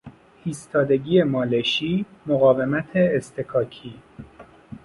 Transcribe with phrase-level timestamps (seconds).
[0.45, 3.93] ایستادگی مالشی، مقاومت اصطکاکی